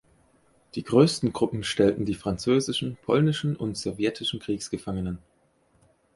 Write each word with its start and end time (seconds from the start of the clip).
Die 0.73 0.81
größten 0.81 1.31
Gruppen 1.31 1.63
stellten 1.63 2.05
die 2.05 2.15
französischen, 2.15 2.95
polnischen 3.05 3.55
und 3.55 3.77
sowjetischen 3.77 4.39
Kriegsgefangenen. 4.39 5.19